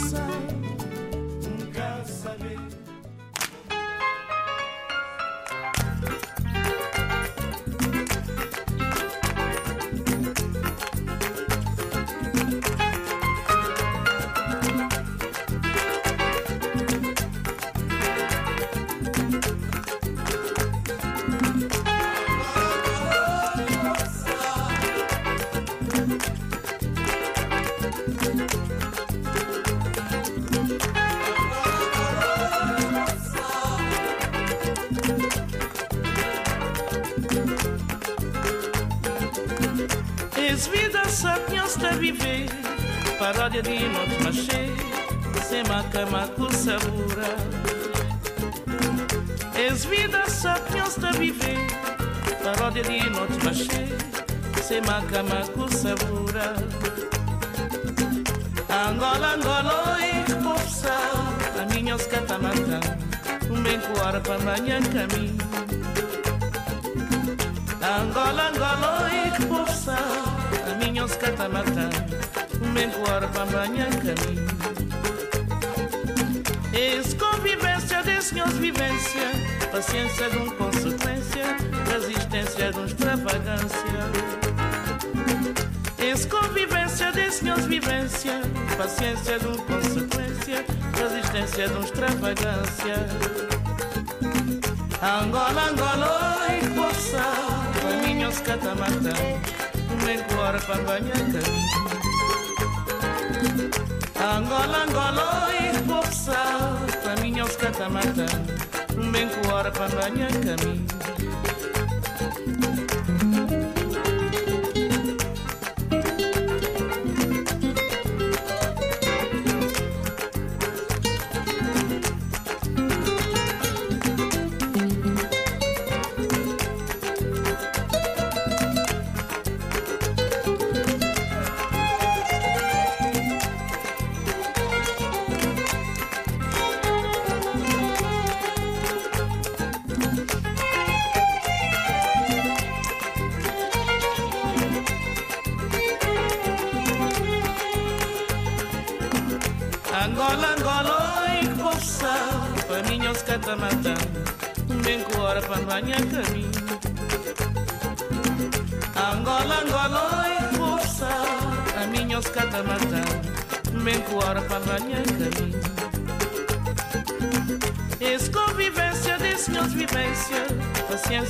kama 55.12 55.44
kusabura 55.52 56.56
Angola, 58.72 59.34
Angola, 59.34 59.98
e 60.00 60.24
popsa 60.42 60.96
Caminhos 61.54 62.06
catamanta 62.06 62.80
Um 63.50 63.62
bem 63.62 63.78
coar 63.80 64.18
para 64.22 64.38
manhã 64.38 64.80
caminho 64.80 65.36
Angola, 67.82 68.48
Angola, 68.48 69.10
e 69.12 69.44
popsa 69.44 69.98
Caminhos 70.64 71.14
catamanta 71.16 71.90
Um 72.64 72.72
bem 72.72 72.90
coar 72.90 73.28
para 73.28 73.44
manhã 73.46 73.90
caminho 73.90 74.46
Es 76.72 77.12
convivência 77.12 78.02
de 78.02 78.34
nós 78.34 78.54
vivência 78.54 79.28
Paciência 79.70 80.30
de 80.30 80.38
um 80.38 80.50
consequência 80.56 81.56
Resistência 81.92 82.72
de 82.72 82.78
um 82.78 82.86
extravagância. 82.86 84.51
Convivência, 86.32 87.12
disse-nos 87.12 87.66
vivência, 87.66 88.40
paciência 88.78 89.38
de 89.38 89.46
uma 89.48 89.58
consequência, 89.58 90.64
resistência 90.96 91.68
de 91.68 91.74
uma 91.74 91.84
extravagância. 91.84 92.94
Angola, 95.02 95.68
Angola, 95.68 96.46
e 96.48 96.70
poça, 96.70 97.22
caminhos 97.82 98.38
catamata, 98.40 99.12
nem 100.06 100.22
cora 100.34 100.58
para 100.58 100.82
banhar 100.82 101.18
Angola, 104.18 104.84
Angola, 104.84 105.50
e 105.52 105.82
poça, 105.86 106.32
caminhos 107.04 107.56
catamata, 107.56 108.24
nem 108.96 109.28
cora 109.28 109.70
para 109.70 109.88
banhar 109.88 110.30
caminho. 110.30 111.21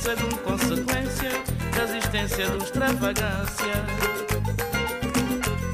Paciência 0.03 0.15
de 0.15 0.23
uma 0.23 0.37
consequência, 0.39 1.29
resistência 1.73 2.49
de 2.49 2.63
extravagância. 2.63 3.73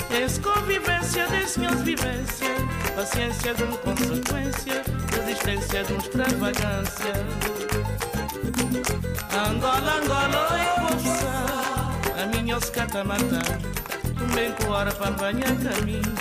Desse 0.10 0.40
convivência, 0.40 1.28
desse 1.28 1.60
minhas 1.60 1.82
vivência. 1.82 2.48
Paciência 2.96 3.54
de 3.54 3.64
uma 3.64 3.78
consequência 3.78 4.84
Resistência 5.16 5.84
de 5.84 5.94
uma 5.94 6.02
extravagância. 6.02 7.14
Angola, 9.34 9.98
Angola, 9.98 10.60
eu 10.60 11.00
vou 11.00 12.22
A 12.22 12.26
minha 12.28 12.58
oscata 12.58 13.04
matar 13.04 13.60
Bem 14.36 14.52
com 14.52 14.72
hora 14.72 14.92
para 14.92 15.12
banhar 15.12 15.56
caminho. 15.58 16.14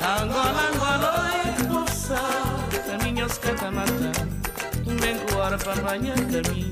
Angola, 0.00 0.70
Angola, 0.72 1.30
eu 1.58 1.68
vou 1.68 2.94
A 2.94 3.04
minha 3.04 3.26
oscata 3.26 3.70
matar 3.70 4.44
Para 5.64 5.80
banhar 5.80 6.16
caminho 6.16 6.70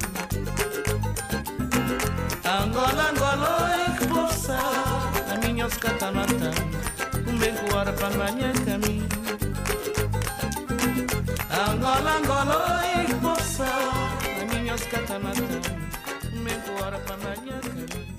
Angola, 2.44 3.10
Angola, 3.10 3.96
possa 4.12 4.58
A 5.32 5.46
minha 5.46 5.64
oscata 5.66 6.12
matando 6.12 6.60
bem 7.40 7.54
com 7.54 7.74
hora 7.74 7.92
para 7.92 8.10
banhar 8.10 8.52
caminho 8.66 9.08
Angola, 11.50 12.18
Angola, 12.18 12.82
possa 13.22 13.64
A 13.64 14.54
minha 14.54 14.74
oscata 14.74 15.18
matando 15.18 15.60
bem 16.44 16.60
com 16.66 16.84
hora 16.84 16.98
para 16.98 17.16
banhar 17.16 17.60
caminho 17.60 18.16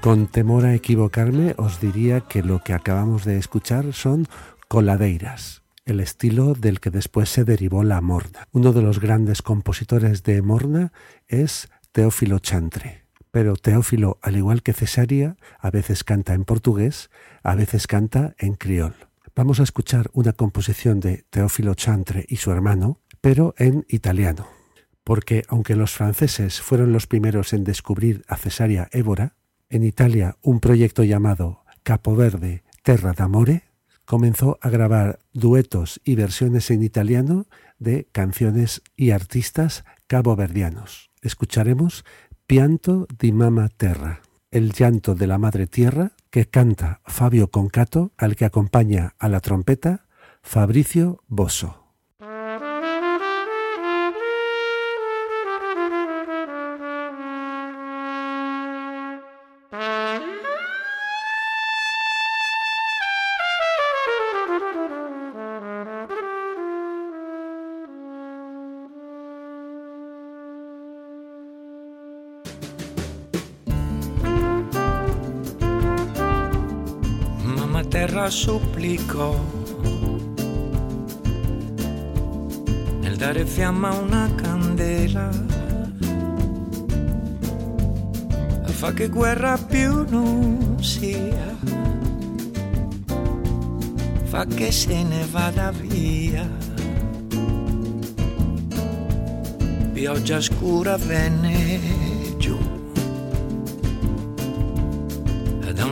Con 0.00 0.26
temor 0.26 0.64
a 0.66 0.74
equivocarme, 0.74 1.54
os 1.56 1.78
diría 1.80 2.20
que 2.22 2.42
lo 2.42 2.58
que 2.58 2.72
acabamos 2.72 3.24
de 3.24 3.38
escuchar 3.38 3.92
son 3.92 4.26
coladeiras, 4.66 5.61
el 5.84 6.00
estilo 6.00 6.54
del 6.54 6.80
que 6.80 6.90
después 6.90 7.28
se 7.28 7.44
derivó 7.44 7.82
la 7.84 8.00
morna. 8.00 8.48
Uno 8.52 8.72
de 8.72 8.82
los 8.82 9.00
grandes 9.00 9.42
compositores 9.42 10.22
de 10.22 10.42
morna 10.42 10.92
es 11.28 11.68
Teófilo 11.92 12.38
Chantre. 12.38 13.04
Pero 13.30 13.56
Teófilo, 13.56 14.18
al 14.22 14.36
igual 14.36 14.62
que 14.62 14.74
Cesaria, 14.74 15.36
a 15.58 15.70
veces 15.70 16.04
canta 16.04 16.34
en 16.34 16.44
portugués, 16.44 17.10
a 17.42 17.54
veces 17.54 17.86
canta 17.86 18.34
en 18.38 18.54
criol. 18.54 18.94
Vamos 19.34 19.60
a 19.60 19.62
escuchar 19.62 20.10
una 20.12 20.34
composición 20.34 21.00
de 21.00 21.24
Teófilo 21.30 21.74
Chantre 21.74 22.26
y 22.28 22.36
su 22.36 22.50
hermano, 22.50 23.00
pero 23.20 23.54
en 23.56 23.86
italiano. 23.88 24.46
Porque 25.04 25.44
aunque 25.48 25.74
los 25.74 25.92
franceses 25.92 26.60
fueron 26.60 26.92
los 26.92 27.06
primeros 27.06 27.52
en 27.54 27.64
descubrir 27.64 28.22
a 28.28 28.36
Cesaria 28.36 28.88
Évora, 28.92 29.34
en 29.70 29.84
Italia 29.84 30.36
un 30.42 30.60
proyecto 30.60 31.02
llamado 31.02 31.64
Capo 31.82 32.14
Verde 32.14 32.62
Terra 32.82 33.14
d'Amore 33.14 33.71
comenzó 34.12 34.58
a 34.60 34.68
grabar 34.68 35.20
duetos 35.32 35.98
y 36.04 36.16
versiones 36.16 36.70
en 36.70 36.82
italiano 36.82 37.46
de 37.78 38.08
canciones 38.12 38.82
y 38.94 39.12
artistas 39.12 39.86
caboverdianos. 40.06 41.10
Escucharemos 41.22 42.04
Pianto 42.46 43.06
di 43.18 43.32
Mama 43.32 43.70
Terra, 43.70 44.20
el 44.50 44.72
llanto 44.72 45.14
de 45.14 45.26
la 45.26 45.38
Madre 45.38 45.66
Tierra, 45.66 46.12
que 46.28 46.44
canta 46.44 47.00
Fabio 47.06 47.50
Concato, 47.50 48.12
al 48.18 48.36
que 48.36 48.44
acompaña 48.44 49.14
a 49.18 49.30
la 49.30 49.40
trompeta 49.40 50.04
Fabricio 50.42 51.22
Bosso. 51.26 51.81
Terra 77.92 78.30
supplicò. 78.30 79.38
Nel 83.00 83.16
dare 83.18 83.44
fiamma 83.44 83.90
a 83.90 83.98
una 83.98 84.34
candela 84.34 85.28
fa 88.64 88.92
che 88.94 89.08
guerra 89.08 89.58
più 89.58 90.06
non 90.08 90.78
sia 90.80 91.54
fa 94.24 94.46
che 94.46 94.72
se 94.72 95.02
ne 95.02 95.26
vada 95.30 95.70
via. 95.70 96.48
Pioggia 99.92 100.40
scura 100.40 100.96
venne 100.96 102.11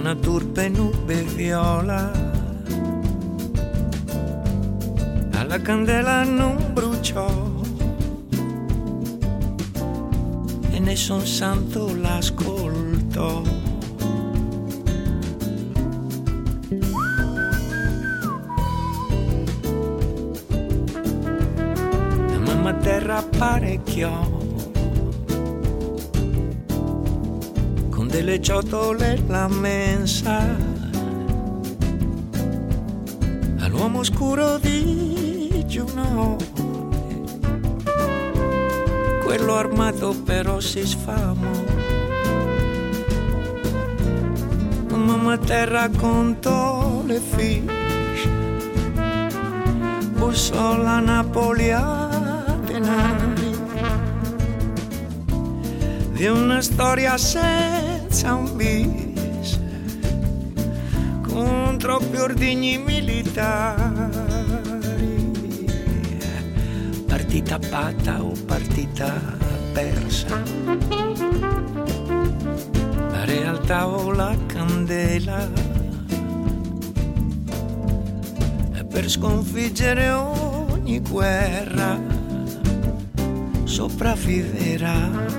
una 0.01 0.15
turpe 0.15 0.71
nube 0.71 1.23
viola. 1.25 2.11
Alla 5.33 5.61
candela 5.61 6.25
non 6.25 6.71
bruciò. 6.73 7.29
E 10.71 10.79
nessun 10.79 11.27
santo 11.27 11.95
l'ascoltò. 11.95 13.43
La 22.31 22.39
mamma 22.39 22.73
terra 22.75 23.19
apparecchiò 23.19 24.30
con 28.21 28.27
delle 28.27 28.41
ciotole 28.41 29.23
la 29.29 29.49
mensa. 29.49 30.57
All'uomo 33.61 34.03
scuro 34.03 34.59
di 34.59 35.65
Giunone 35.67 36.49
quello 39.23 39.55
armato 39.55 40.15
però 40.25 40.59
si 40.59 40.85
sfamò 40.85 41.51
mamma 44.89 45.39
terra 45.39 45.89
contò 45.89 47.03
le 47.07 47.21
fiche 47.21 47.73
bussò 50.15 50.77
la 50.79 50.99
Napoli 50.99 51.71
a 51.71 52.09
denari 52.65 53.59
di 56.11 56.27
una 56.27 56.61
storia 56.61 57.17
senza 57.17 57.70
troppi 61.81 62.19
ordigni 62.19 62.77
militari. 62.77 63.79
Partita 67.07 67.59
fatta 67.59 68.23
o 68.23 68.35
partita 68.45 69.19
persa. 69.73 70.43
La 73.13 73.25
realtà 73.25 73.89
o 73.89 74.13
la 74.13 74.37
candela. 74.47 75.49
E 78.75 78.85
per 78.85 79.09
sconfiggere 79.09 80.11
ogni 80.11 81.01
guerra 81.01 81.99
sopravviverà 83.65 85.30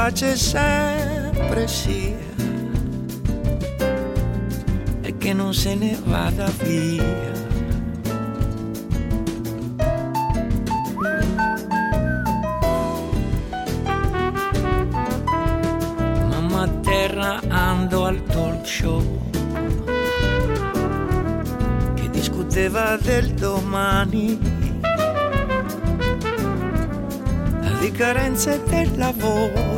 pace 0.00 0.34
sempre 0.34 1.68
sia 1.68 2.16
e 5.02 5.18
che 5.18 5.34
non 5.34 5.52
se 5.52 5.74
ne 5.74 5.94
vada 6.04 6.48
via. 6.62 7.32
Mamma 16.30 16.66
terra 16.80 17.42
andò 17.48 18.06
al 18.06 18.22
talk 18.22 18.66
show 18.66 19.04
che 21.94 22.08
discuteva 22.08 22.96
del 22.96 23.34
domani 23.34 24.38
di 27.80 27.90
carenze 27.92 28.62
del 28.64 28.96
lavoro 28.96 29.69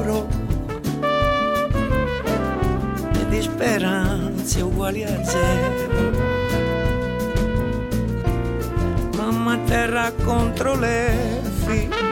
speranze 4.53 4.61
uguali 4.61 5.03
a 5.05 5.25
zero. 5.25 6.11
Mamma 9.17 9.57
terra 9.65 10.13
contro 10.25 10.77
le 10.79 11.41
figlie 11.65 12.11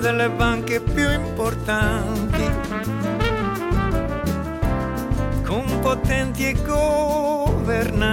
delle 0.00 0.30
banche 0.30 0.80
più 0.80 1.10
importanti, 1.10 2.48
con 5.44 5.64
potenti 5.80 6.46
e 6.46 6.54
governanti, 6.64 8.04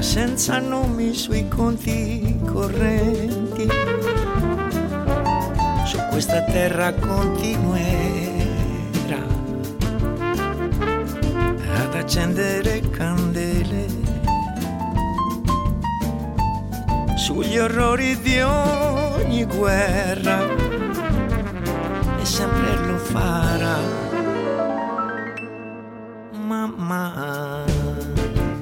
senza 0.00 0.58
nomi 0.58 1.14
sui 1.14 1.46
conti 1.46 2.40
correnti. 2.44 3.68
Su 5.84 5.98
questa 6.10 6.42
terra 6.42 6.92
continuerà 6.92 8.03
accendere 12.14 12.80
candele 12.90 13.86
sugli 17.16 17.58
orrori 17.58 18.16
di 18.20 18.40
ogni 18.40 19.44
guerra 19.44 20.46
e 22.16 22.24
sempre 22.24 22.76
lo 22.86 22.98
farà. 22.98 23.78
Mamma 26.30 27.64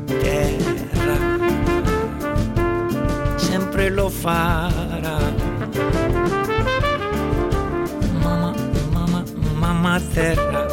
terra, 0.07 1.17
sempre 3.37 3.91
lo 3.91 4.09
farà. 4.09 5.19
Mamma, 8.23 8.55
mamma, 8.93 9.23
mamma 9.53 10.01
terra. 10.15 10.72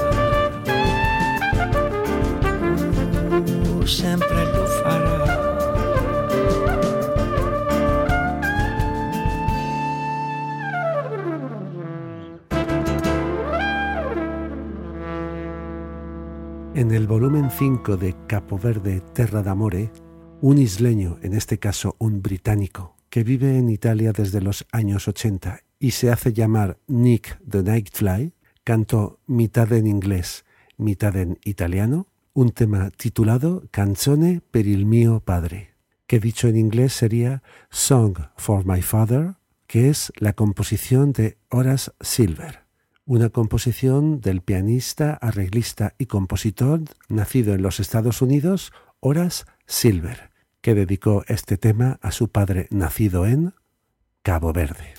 En 16.76 16.92
el 16.92 17.08
volumen 17.08 17.50
5 17.50 17.98
de 17.98 18.16
Capo 18.28 18.60
Verde 18.60 19.02
Terra 19.14 19.42
d'Amore, 19.42 19.92
un 20.42 20.60
isleño, 20.60 21.18
en 21.24 21.34
este 21.34 21.58
caso 21.58 21.96
un 21.98 22.22
británico, 22.22 22.96
que 23.10 23.24
vive 23.24 23.58
en 23.58 23.72
Italia 23.72 24.12
desde 24.12 24.40
los 24.40 24.68
años 24.72 25.08
80 25.08 25.62
y 25.80 25.92
se 25.92 26.12
hace 26.12 26.32
llamar 26.32 26.78
Nick 26.86 27.40
the 27.50 27.64
Nightfly, 27.64 28.36
cantó 28.64 29.20
mitad 29.26 29.74
en 29.74 29.88
inglés, 29.88 30.46
mitad 30.78 31.16
en 31.16 31.40
italiano, 31.44 32.06
un 32.34 32.52
tema 32.52 32.92
titulado 32.92 33.64
Canzone 33.72 34.42
per 34.52 34.68
il 34.68 34.86
mio 34.86 35.20
padre, 35.20 35.76
que 36.08 36.20
dicho 36.20 36.48
en 36.48 36.56
inglés 36.56 36.94
sería 36.94 37.44
Song 37.70 38.18
for 38.36 38.66
my 38.66 38.82
father, 38.82 39.36
que 39.68 39.90
es 39.90 40.12
la 40.18 40.34
composición 40.34 41.14
de 41.14 41.38
Horace 41.50 41.92
Silver 42.02 42.70
una 43.10 43.30
composición 43.30 44.22
del 44.22 44.42
pianista, 44.42 45.16
arreglista 45.16 45.96
y 45.98 46.06
compositor 46.06 46.82
nacido 47.08 47.56
en 47.56 47.64
los 47.64 47.80
Estados 47.80 48.22
Unidos, 48.22 48.72
Horace 49.00 49.46
Silver, 49.66 50.30
que 50.62 50.76
dedicó 50.76 51.24
este 51.28 51.58
tema 51.58 51.98
a 52.04 52.12
su 52.12 52.30
padre 52.30 52.68
nacido 52.70 53.26
en 53.26 53.56
Cabo 54.22 54.54
Verde. 54.54 54.94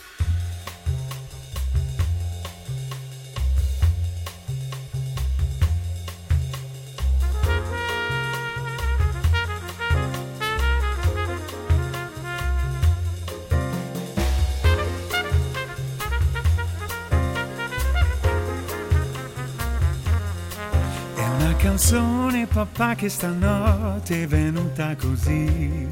Canzone 21.91 22.47
papà 22.47 22.95
che 22.95 23.09
stanotte 23.09 24.22
è 24.22 24.26
venuta 24.28 24.95
così 24.95 25.88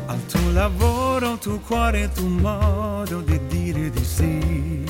Al 0.07 0.25
tuo 0.25 0.51
lavoro, 0.51 1.37
tuo 1.37 1.59
cuore, 1.59 2.09
tuo 2.11 2.27
modo 2.27 3.21
di 3.21 3.39
dire 3.45 3.91
di 3.91 4.03
sì. 4.03 4.83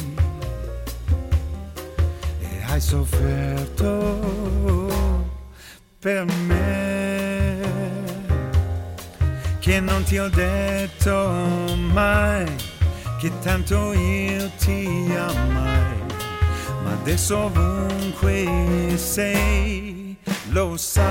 E 2.40 2.64
hai 2.66 2.80
sofferto 2.80 4.00
per 6.00 6.24
me 6.48 7.01
che 9.62 9.80
non 9.80 10.04
ti 10.04 10.18
ho 10.18 10.28
detto 10.28 11.76
mai 11.94 12.46
che 13.20 13.32
tanto 13.44 13.94
io 13.94 14.50
ti 14.58 15.14
amai, 15.16 16.02
ma 16.84 16.92
adesso 16.94 17.38
ovunque 17.38 18.94
sei 18.96 20.18
lo 20.50 20.76
sai. 20.78 21.06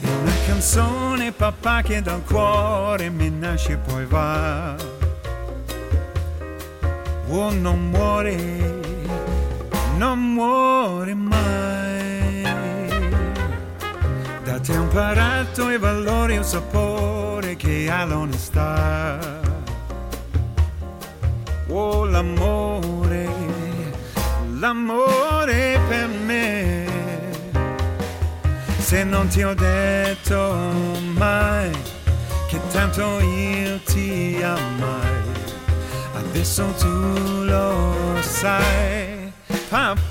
È 0.00 0.08
una 0.20 0.34
canzone 0.46 1.32
papà 1.32 1.80
che 1.80 2.02
dal 2.02 2.22
cuore 2.22 3.08
mi 3.08 3.30
nasce 3.30 3.72
e 3.72 3.76
poi 3.78 4.04
va. 4.04 4.76
Oh, 7.28 7.50
non 7.50 7.88
muore, 7.88 8.36
non 9.96 10.18
muore 10.34 11.14
mai. 11.14 11.25
Te 14.62 14.76
ho 14.76 14.82
imparato 14.82 15.70
i 15.70 15.78
valori 15.78 16.34
il 16.34 16.44
sapore 16.44 17.56
che 17.56 17.88
ha 17.90 18.04
l'onestà. 18.04 19.18
Oh, 21.68 22.04
l'amore, 22.04 23.28
l'amore 24.58 25.78
per 25.88 26.08
me. 26.08 26.86
Se 28.78 29.04
non 29.04 29.28
ti 29.28 29.42
ho 29.42 29.54
detto 29.54 30.54
mai 31.14 31.70
che 32.48 32.58
tanto 32.72 33.20
io 33.20 33.78
ti 33.84 34.40
amai, 34.42 35.22
adesso 36.14 36.64
tu 36.78 37.44
lo 37.44 37.94
sai, 38.20 39.30
papà. 39.68 40.05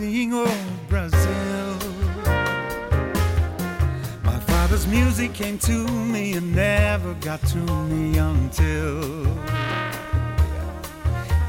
Seeing 0.00 0.32
old 0.32 0.48
oh, 0.48 0.78
Brazil. 0.88 1.76
My 4.22 4.38
father's 4.48 4.86
music 4.86 5.34
came 5.34 5.58
to 5.58 5.86
me 6.14 6.32
and 6.38 6.56
never 6.56 7.12
got 7.20 7.40
to 7.48 7.58
me 7.58 8.16
until 8.16 9.26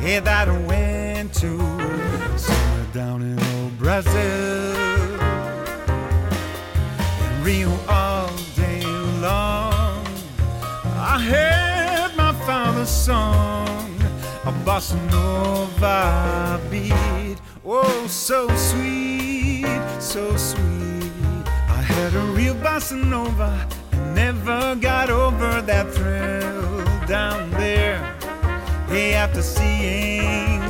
yeah, 0.04 0.20
that 0.20 0.50
I 0.50 0.58
went 0.68 1.34
to 1.36 1.58
somewhere 2.38 2.88
down 2.92 3.22
in 3.22 3.40
old 3.56 3.78
Brazil. 3.78 4.76
In 7.24 7.44
Rio 7.46 7.72
all 7.88 8.28
day 8.58 8.84
long, 9.22 10.06
I 11.14 11.18
heard 11.32 12.18
my 12.18 12.34
father's 12.46 12.90
song, 12.90 13.96
a 14.44 14.52
bossa 14.66 15.00
nova. 15.10 16.60
Oh, 16.61 16.61
so 18.32 18.48
sweet, 18.56 19.66
so 20.00 20.38
sweet. 20.38 21.12
I 21.68 21.82
had 21.96 22.14
a 22.16 22.26
real 22.32 22.56
bossa 22.56 22.96
nova 22.96 23.68
and 23.92 24.16
never 24.16 24.74
got 24.76 25.10
over 25.10 25.62
that 25.64 25.92
thrill 25.94 26.86
down 27.08 27.52
there. 27.52 28.00
Hey, 28.88 29.16
after 29.16 29.42
seeing 29.42 30.62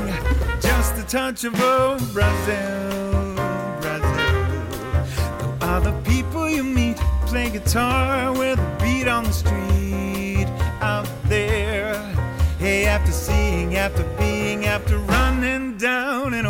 just 0.60 0.98
a 0.98 1.06
touch 1.08 1.44
of 1.44 1.54
old 1.62 2.02
Brazil, 2.16 3.36
Brazil. 3.80 4.44
The 5.42 5.50
other 5.62 5.94
people 6.02 6.50
you 6.50 6.64
meet 6.64 6.98
play 7.28 7.52
guitar 7.52 8.34
with 8.34 8.58
a 8.58 8.78
beat 8.82 9.08
on 9.08 9.26
the 9.26 9.34
street 9.34 10.50
out 10.82 11.08
there. 11.26 11.94
Hey, 12.58 12.86
after 12.88 13.12
seeing, 13.12 13.76
after 13.76 14.04
being, 14.18 14.66
after 14.66 14.98
running 14.98 15.78
down 15.78 16.34
in 16.34 16.48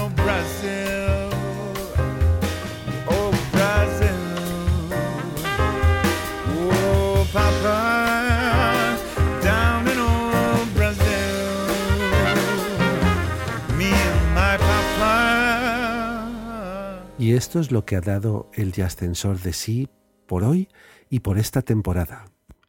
esto 17.42 17.60
es 17.60 17.72
lo 17.72 17.86
que 17.86 17.96
ha 17.96 18.02
dado 18.02 18.52
el 18.54 18.72
Ascensor 18.84 19.40
de 19.40 19.52
sí 19.54 19.90
por 20.28 20.44
hoy 20.44 20.70
y 21.10 21.22
por 21.22 21.40
esta 21.40 21.64
temporada. 21.64 22.26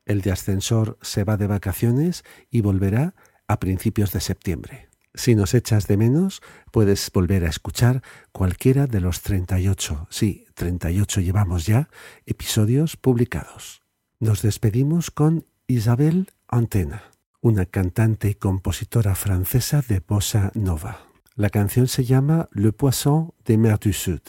El 0.07 0.27
Ascensor 0.31 0.97
se 1.03 1.25
va 1.25 1.37
de 1.37 1.47
vacaciones 1.47 2.25
y 2.51 2.63
volverá 2.63 3.15
a 3.47 3.61
principios 3.61 4.13
de 4.13 4.21
septiembre. 4.21 4.89
Si 5.13 5.35
nos 5.35 5.53
echas 5.53 5.89
de 5.89 5.99
menos, 5.99 6.41
puedes 6.71 7.13
volver 7.13 7.45
a 7.45 7.51
escuchar 7.51 8.03
cualquiera 8.33 8.87
de 8.87 9.01
los 9.01 9.21
38, 9.21 10.07
sí, 10.09 10.47
38 10.55 11.21
llevamos 11.21 11.67
ya, 11.67 11.91
episodios 12.25 12.97
publicados. 12.97 13.83
Nos 14.21 14.41
despedimos 14.41 15.11
con 15.11 15.45
Isabel 15.67 16.31
Antena, 16.49 17.03
una 17.43 17.67
cantante 17.67 18.31
y 18.31 18.35
compositora 18.37 19.15
francesa 19.17 19.83
de 19.87 20.01
bossa 20.01 20.51
nova. 20.55 21.12
La 21.35 21.49
canción 21.49 21.89
se 21.89 22.05
llama 22.05 22.49
Le 22.53 22.73
Poisson 22.73 23.35
des 23.45 23.57
Mers 23.57 23.81
du 23.81 23.93
Sud, 23.95 24.21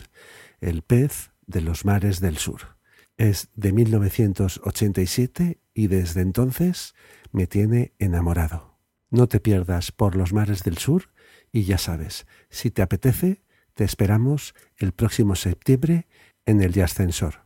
el 0.62 0.84
pez 0.84 1.32
de 1.46 1.60
los 1.62 1.84
mares 1.84 2.22
del 2.22 2.38
sur. 2.38 2.78
Es 3.18 3.50
de 3.56 3.74
1987 3.74 5.60
y 5.74 5.88
desde 5.88 6.22
entonces 6.22 6.96
me 7.32 7.46
tiene 7.46 7.94
enamorado. 8.00 8.78
No 9.10 9.28
te 9.28 9.42
pierdas 9.42 9.92
por 9.92 10.16
los 10.16 10.32
mares 10.32 10.64
del 10.64 10.78
sur 10.78 11.12
y 11.52 11.64
ya 11.64 11.78
sabes, 11.78 12.26
si 12.50 12.72
te 12.72 12.82
apetece, 12.82 13.44
te 13.74 13.84
esperamos 13.84 14.56
el 14.78 14.94
próximo 14.94 15.36
septiembre 15.36 16.08
en 16.46 16.62
el 16.62 16.80
Ascensor. 16.82 17.46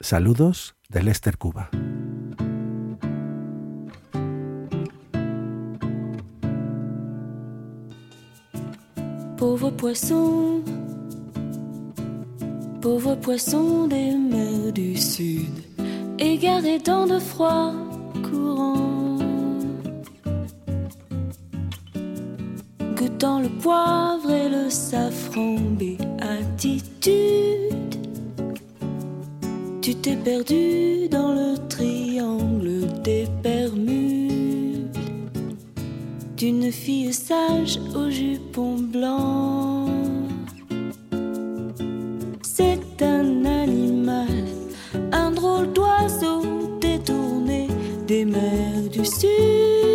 Saludos 0.00 0.76
de 0.88 1.04
Lester, 1.04 1.38
Cuba. 1.38 1.70
Pauvre 9.48 9.70
poisson, 9.70 10.60
pauvre 12.82 13.14
poisson 13.14 13.86
des 13.86 14.10
mers 14.16 14.72
du 14.72 14.96
sud, 14.96 15.62
égaré 16.18 16.80
dans 16.80 17.06
de 17.06 17.20
froids 17.20 17.72
courants, 18.28 19.18
goûtant 22.96 23.38
le 23.38 23.48
poivre 23.60 24.28
et 24.32 24.48
le 24.48 24.68
safran, 24.68 25.58
béatitude. 25.78 27.14
Tu 29.80 29.94
t'es 29.94 30.16
perdu 30.16 31.08
dans 31.08 31.32
le 31.32 31.56
triangle 31.68 32.88
des 33.04 33.28
Bermudes 33.44 34.05
d'une 36.36 36.70
fille 36.70 37.14
sage 37.14 37.78
au 37.94 38.10
jupon 38.10 38.74
blanc. 38.74 39.86
C'est 42.42 43.02
un 43.02 43.44
animal, 43.44 44.44
un 45.12 45.30
drôle 45.30 45.72
d'oiseau 45.72 46.42
détourné 46.80 47.68
des 48.06 48.26
mers 48.26 48.82
du 48.92 49.04
sud. 49.04 49.85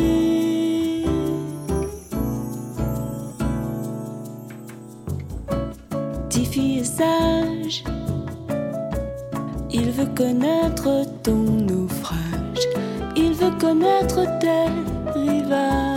Dix 6.30 6.46
filles 6.46 6.84
sage, 6.84 7.84
il 9.70 9.90
veut 9.90 10.08
connaître 10.14 11.04
ton 11.22 11.34
naufrage, 11.34 12.66
il 13.16 13.32
veut 13.32 13.56
connaître 13.60 14.24
tes 14.40 15.18
rivages. 15.18 15.95